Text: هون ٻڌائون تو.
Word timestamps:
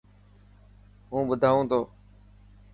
هون 1.09 1.21
ٻڌائون 1.29 1.63
تو. 1.71 1.79